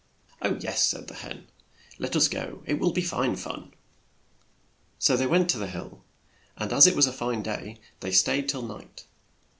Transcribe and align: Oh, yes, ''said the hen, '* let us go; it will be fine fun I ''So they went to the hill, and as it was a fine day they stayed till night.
Oh, 0.41 0.57
yes, 0.59 0.83
''said 0.89 1.07
the 1.07 1.13
hen, 1.13 1.45
'* 1.83 1.99
let 1.99 2.15
us 2.15 2.27
go; 2.27 2.63
it 2.65 2.79
will 2.79 2.91
be 2.91 3.03
fine 3.03 3.35
fun 3.35 3.69
I 3.69 3.75
''So 4.97 5.15
they 5.15 5.27
went 5.27 5.47
to 5.51 5.59
the 5.59 5.67
hill, 5.67 6.03
and 6.57 6.73
as 6.73 6.87
it 6.87 6.95
was 6.95 7.05
a 7.05 7.13
fine 7.13 7.43
day 7.43 7.79
they 7.99 8.09
stayed 8.11 8.49
till 8.49 8.63
night. 8.63 9.05